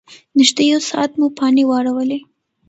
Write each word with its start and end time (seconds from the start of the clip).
نږدې 0.37 0.63
یو 0.71 0.81
ساعت 0.89 1.11
مو 1.19 1.27
پانې 1.37 1.63
واړولې. 1.69 2.19